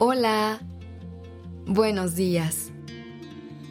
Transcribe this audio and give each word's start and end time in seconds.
Hola. 0.00 0.60
Buenos 1.66 2.16
días. 2.16 2.72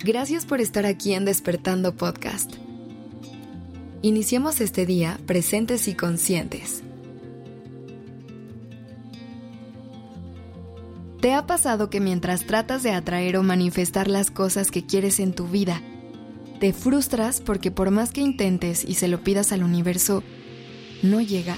Gracias 0.06 0.46
por 0.46 0.62
estar 0.62 0.86
aquí 0.86 1.14
en 1.14 1.26
Despertando 1.26 1.98
Podcast. 1.98 2.54
Iniciemos 4.02 4.62
este 4.62 4.86
día 4.86 5.20
presentes 5.26 5.90
y 5.90 5.96
conscientes. 5.96 6.82
¿Te 11.20 11.34
ha 11.34 11.46
pasado 11.46 11.90
que 11.90 12.00
mientras 12.00 12.46
tratas 12.46 12.84
de 12.84 12.92
atraer 12.92 13.36
o 13.36 13.44
manifestar 13.44 14.08
las 14.08 14.32
cosas 14.32 14.72
que 14.72 14.86
quieres 14.86 15.20
en 15.20 15.34
tu 15.34 15.48
vida, 15.48 15.82
te 16.62 16.72
frustras 16.72 17.42
porque 17.42 17.70
por 17.70 17.92
más 17.92 18.14
que 18.14 18.22
intentes 18.22 18.86
y 18.86 18.94
se 18.94 19.10
lo 19.10 19.26
pidas 19.26 19.52
al 19.52 19.62
universo, 19.62 20.24
no 21.02 21.20
llega? 21.20 21.58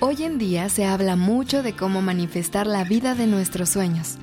Hoy 0.00 0.22
en 0.22 0.38
día 0.38 0.68
se 0.68 0.84
habla 0.84 1.16
mucho 1.16 1.64
de 1.64 1.72
cómo 1.72 2.00
manifestar 2.02 2.68
la 2.68 2.84
vida 2.84 3.16
de 3.16 3.26
nuestros 3.26 3.70
sueños. 3.70 4.16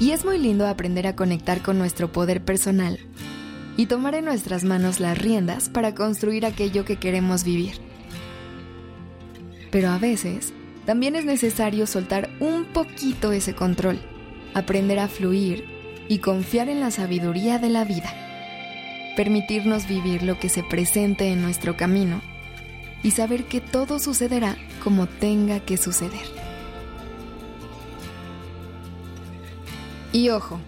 Y 0.00 0.10
es 0.10 0.24
muy 0.24 0.36
lindo 0.36 0.66
aprender 0.66 1.06
a 1.06 1.14
conectar 1.14 1.62
con 1.62 1.78
nuestro 1.78 2.10
poder 2.10 2.44
personal 2.44 2.98
y 3.76 3.86
tomar 3.86 4.16
en 4.16 4.24
nuestras 4.24 4.64
manos 4.64 4.98
las 4.98 5.16
riendas 5.16 5.68
para 5.68 5.94
construir 5.94 6.44
aquello 6.44 6.84
que 6.84 6.96
queremos 6.96 7.44
vivir. 7.44 7.76
Pero 9.70 9.90
a 9.90 9.98
veces 9.98 10.52
también 10.86 11.14
es 11.14 11.24
necesario 11.24 11.86
soltar 11.86 12.28
un 12.40 12.64
poquito 12.64 13.30
ese 13.30 13.54
control, 13.54 14.00
aprender 14.54 14.98
a 14.98 15.06
fluir 15.06 15.66
y 16.08 16.18
confiar 16.18 16.68
en 16.68 16.80
la 16.80 16.90
sabiduría 16.90 17.60
de 17.60 17.70
la 17.70 17.84
vida, 17.84 18.12
permitirnos 19.14 19.86
vivir 19.86 20.24
lo 20.24 20.40
que 20.40 20.48
se 20.48 20.64
presente 20.64 21.28
en 21.28 21.42
nuestro 21.42 21.76
camino 21.76 22.20
y 23.02 23.12
saber 23.12 23.44
que 23.44 23.60
todo 23.60 23.98
sucederá 23.98 24.56
como 24.82 25.06
tenga 25.06 25.60
que 25.60 25.76
suceder. 25.76 26.26
Y 30.12 30.30
ojo, 30.30 30.58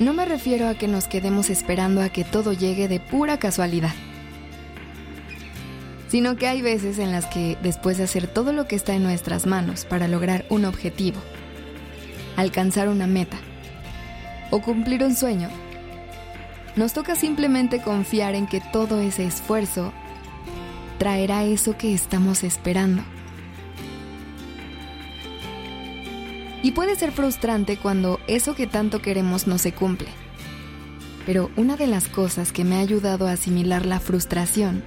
no 0.00 0.12
me 0.12 0.24
refiero 0.24 0.68
a 0.68 0.74
que 0.74 0.88
nos 0.88 1.06
quedemos 1.06 1.50
esperando 1.50 2.02
a 2.02 2.08
que 2.08 2.24
todo 2.24 2.52
llegue 2.52 2.88
de 2.88 3.00
pura 3.00 3.38
casualidad, 3.38 3.94
sino 6.08 6.36
que 6.36 6.48
hay 6.48 6.62
veces 6.62 6.98
en 6.98 7.12
las 7.12 7.26
que 7.26 7.56
después 7.62 7.98
de 7.98 8.04
hacer 8.04 8.26
todo 8.26 8.52
lo 8.52 8.66
que 8.66 8.76
está 8.76 8.94
en 8.94 9.02
nuestras 9.02 9.46
manos 9.46 9.84
para 9.84 10.08
lograr 10.08 10.44
un 10.50 10.64
objetivo, 10.64 11.20
alcanzar 12.36 12.88
una 12.88 13.06
meta 13.06 13.38
o 14.50 14.60
cumplir 14.60 15.04
un 15.04 15.14
sueño, 15.14 15.48
nos 16.76 16.92
toca 16.92 17.16
simplemente 17.16 17.82
confiar 17.82 18.34
en 18.34 18.46
que 18.46 18.60
todo 18.60 19.00
ese 19.00 19.24
esfuerzo 19.24 19.92
traerá 20.98 21.44
eso 21.44 21.76
que 21.78 21.94
estamos 21.94 22.44
esperando. 22.44 23.02
Y 26.62 26.72
puede 26.72 26.96
ser 26.96 27.12
frustrante 27.12 27.76
cuando 27.76 28.18
eso 28.26 28.54
que 28.54 28.66
tanto 28.66 29.00
queremos 29.00 29.46
no 29.46 29.58
se 29.58 29.72
cumple. 29.72 30.08
Pero 31.24 31.50
una 31.56 31.76
de 31.76 31.86
las 31.86 32.08
cosas 32.08 32.52
que 32.52 32.64
me 32.64 32.76
ha 32.76 32.80
ayudado 32.80 33.28
a 33.28 33.32
asimilar 33.32 33.86
la 33.86 34.00
frustración 34.00 34.82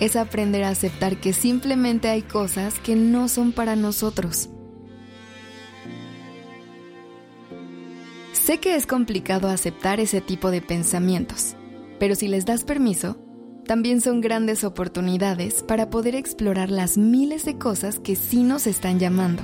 es 0.00 0.16
aprender 0.16 0.64
a 0.64 0.70
aceptar 0.70 1.16
que 1.16 1.32
simplemente 1.32 2.08
hay 2.08 2.22
cosas 2.22 2.78
que 2.78 2.94
no 2.96 3.28
son 3.28 3.52
para 3.52 3.76
nosotros. 3.76 4.50
Sé 8.32 8.58
que 8.58 8.74
es 8.74 8.86
complicado 8.86 9.48
aceptar 9.48 10.00
ese 10.00 10.20
tipo 10.20 10.50
de 10.50 10.60
pensamientos, 10.60 11.54
pero 11.98 12.14
si 12.14 12.28
les 12.28 12.44
das 12.44 12.64
permiso, 12.64 13.23
también 13.64 14.00
son 14.00 14.20
grandes 14.20 14.62
oportunidades 14.64 15.62
para 15.62 15.90
poder 15.90 16.14
explorar 16.14 16.70
las 16.70 16.98
miles 16.98 17.44
de 17.44 17.58
cosas 17.58 17.98
que 17.98 18.16
sí 18.16 18.42
nos 18.42 18.66
están 18.66 18.98
llamando. 18.98 19.42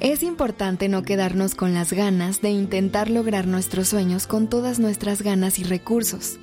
Es 0.00 0.22
importante 0.22 0.88
no 0.88 1.02
quedarnos 1.02 1.54
con 1.54 1.74
las 1.74 1.92
ganas 1.92 2.40
de 2.40 2.50
intentar 2.50 3.08
lograr 3.08 3.46
nuestros 3.46 3.88
sueños 3.88 4.26
con 4.26 4.48
todas 4.48 4.78
nuestras 4.78 5.22
ganas 5.22 5.58
y 5.58 5.64
recursos, 5.64 6.38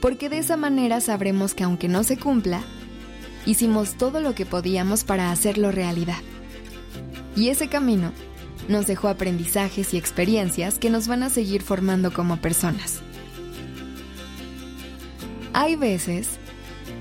porque 0.00 0.28
de 0.28 0.38
esa 0.38 0.56
manera 0.56 1.00
sabremos 1.00 1.54
que 1.54 1.64
aunque 1.64 1.88
no 1.88 2.02
se 2.02 2.16
cumpla, 2.16 2.62
hicimos 3.46 3.94
todo 3.94 4.20
lo 4.20 4.34
que 4.34 4.46
podíamos 4.46 5.04
para 5.04 5.30
hacerlo 5.30 5.70
realidad. 5.70 6.18
Y 7.36 7.48
ese 7.48 7.68
camino 7.68 8.12
nos 8.68 8.86
dejó 8.86 9.08
aprendizajes 9.08 9.94
y 9.94 9.96
experiencias 9.96 10.78
que 10.78 10.90
nos 10.90 11.06
van 11.06 11.22
a 11.22 11.30
seguir 11.30 11.62
formando 11.62 12.12
como 12.12 12.38
personas. 12.38 13.02
Hay 15.56 15.76
veces 15.76 16.30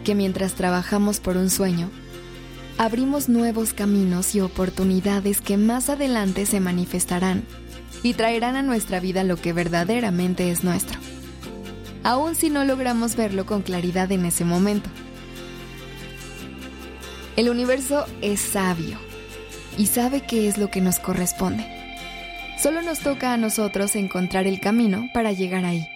que 0.03 0.13
mientras 0.13 0.53
trabajamos 0.53 1.19
por 1.19 1.37
un 1.37 1.49
sueño, 1.49 1.89
abrimos 2.77 3.27
nuevos 3.27 3.73
caminos 3.73 4.35
y 4.35 4.41
oportunidades 4.41 5.41
que 5.41 5.57
más 5.57 5.89
adelante 5.89 6.45
se 6.45 6.59
manifestarán 6.59 7.43
y 8.03 8.13
traerán 8.13 8.55
a 8.55 8.61
nuestra 8.61 8.99
vida 8.99 9.23
lo 9.23 9.37
que 9.37 9.53
verdaderamente 9.53 10.51
es 10.51 10.63
nuestro, 10.63 10.99
aun 12.03 12.35
si 12.35 12.51
no 12.51 12.63
logramos 12.63 13.15
verlo 13.15 13.47
con 13.47 13.63
claridad 13.63 14.11
en 14.11 14.23
ese 14.23 14.45
momento. 14.45 14.89
El 17.35 17.49
universo 17.49 18.05
es 18.21 18.39
sabio 18.39 18.99
y 19.79 19.87
sabe 19.87 20.21
qué 20.21 20.47
es 20.47 20.59
lo 20.59 20.69
que 20.69 20.79
nos 20.79 20.99
corresponde. 20.99 21.65
Solo 22.61 22.83
nos 22.83 22.99
toca 22.99 23.33
a 23.33 23.37
nosotros 23.37 23.95
encontrar 23.95 24.45
el 24.45 24.59
camino 24.59 25.09
para 25.11 25.31
llegar 25.31 25.65
ahí, 25.65 25.87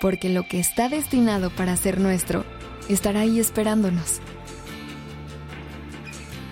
porque 0.00 0.28
lo 0.28 0.42
que 0.44 0.58
está 0.58 0.88
destinado 0.88 1.50
para 1.50 1.76
ser 1.76 2.00
nuestro 2.00 2.44
estará 2.88 3.20
ahí 3.20 3.38
esperándonos 3.38 4.20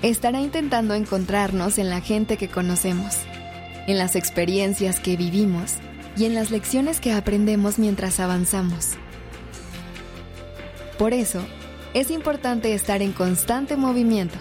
estará 0.03 0.41
intentando 0.41 0.95
encontrarnos 0.95 1.79
en 1.79 1.91
la 1.91 2.01
gente 2.01 2.37
que 2.37 2.49
conocemos, 2.49 3.17
en 3.87 3.99
las 3.99 4.17
experiencias 4.17 5.01
que 5.01 5.17
vivimos 5.17 5.75
y 6.17 6.25
en 6.25 6.35
las 6.35 6.51
lecciones 6.51 7.01
que 7.01 7.13
aprendemos 7.13 7.79
mientras 7.79 8.21
avanzamos. 8.21 8.91
Por 10.99 11.15
eso, 11.15 11.45
es 11.95 12.11
importante 12.11 12.75
estar 12.75 13.03
en 13.03 13.13
constante 13.13 13.77
movimiento 13.77 14.39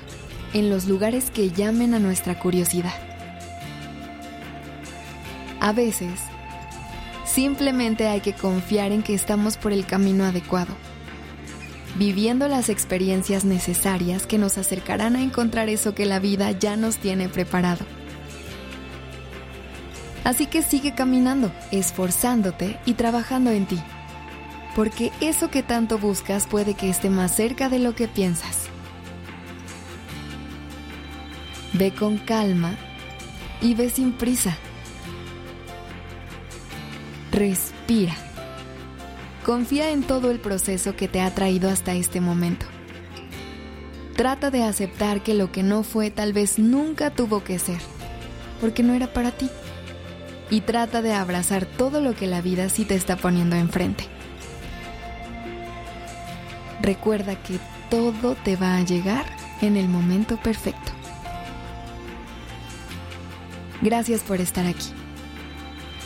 en 0.54 0.70
los 0.70 0.86
lugares 0.86 1.32
que 1.32 1.52
llamen 1.52 1.94
a 1.94 2.00
nuestra 2.00 2.40
curiosidad. 2.40 2.94
A 5.60 5.72
veces, 5.72 6.20
simplemente 7.38 8.08
hay 8.08 8.22
que 8.22 8.34
confiar 8.34 8.92
en 8.92 9.04
que 9.04 9.14
estamos 9.14 9.58
por 9.58 9.72
el 9.72 9.86
camino 9.86 10.26
adecuado 10.26 10.76
viviendo 12.00 12.48
las 12.48 12.70
experiencias 12.70 13.46
necesarias 13.46 14.26
que 14.26 14.40
nos 14.40 14.58
acercarán 14.58 15.16
a 15.16 15.22
encontrar 15.22 15.70
eso 15.70 15.94
que 15.94 16.08
la 16.08 16.18
vida 16.18 16.50
ya 16.50 16.76
nos 16.76 16.98
tiene 16.98 17.30
preparado. 17.30 17.86
Así 20.24 20.48
que 20.48 20.64
sigue 20.64 20.96
caminando, 20.96 21.52
esforzándote 21.72 22.80
y 22.86 22.94
trabajando 22.94 23.52
en 23.52 23.68
ti, 23.68 23.80
porque 24.76 25.12
eso 25.22 25.52
que 25.52 25.62
tanto 25.62 26.00
buscas 26.00 26.48
puede 26.48 26.74
que 26.74 26.90
esté 26.90 27.12
más 27.12 27.36
cerca 27.36 27.70
de 27.70 27.78
lo 27.78 27.94
que 27.94 28.08
piensas. 28.08 28.66
Ve 31.74 31.92
con 31.92 32.18
calma 32.18 32.76
y 33.62 33.76
ve 33.76 33.92
sin 33.92 34.14
prisa. 34.14 34.58
Respira. 37.38 38.16
Confía 39.46 39.92
en 39.92 40.02
todo 40.02 40.32
el 40.32 40.40
proceso 40.40 40.96
que 40.96 41.08
te 41.08 41.22
ha 41.22 41.30
traído 41.36 41.70
hasta 41.70 41.94
este 41.94 42.20
momento. 42.20 42.66
Trata 44.16 44.50
de 44.50 44.64
aceptar 44.64 45.22
que 45.22 45.36
lo 45.36 45.52
que 45.52 45.62
no 45.62 45.84
fue 45.84 46.10
tal 46.10 46.34
vez 46.34 46.58
nunca 46.58 47.12
tuvo 47.12 47.44
que 47.44 47.60
ser, 47.60 47.78
porque 48.60 48.82
no 48.82 48.96
era 48.96 49.14
para 49.14 49.30
ti. 49.30 49.52
Y 50.50 50.62
trata 50.62 51.04
de 51.04 51.14
abrazar 51.14 51.68
todo 51.68 52.02
lo 52.02 52.16
que 52.16 52.26
la 52.26 52.42
vida 52.42 52.70
sí 52.70 52.86
te 52.86 52.96
está 52.96 53.18
poniendo 53.18 53.56
enfrente. 53.56 54.06
Recuerda 56.82 57.36
que 57.44 57.60
todo 57.92 58.34
te 58.34 58.56
va 58.56 58.78
a 58.78 58.82
llegar 58.84 59.28
en 59.62 59.78
el 59.78 59.88
momento 59.88 60.38
perfecto. 60.38 60.92
Gracias 63.84 64.22
por 64.22 64.42
estar 64.42 64.66
aquí. 64.66 64.97